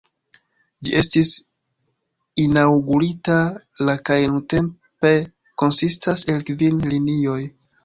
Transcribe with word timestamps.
Ĝi 0.85 0.93
estis 1.01 1.29
inaŭgurita 2.45 3.37
la 3.91 3.97
kaj 4.11 4.19
nuntempe 4.33 5.15
konsistas 5.65 6.27
el 6.37 6.45
kvin 6.51 6.85
linioj. 6.97 7.41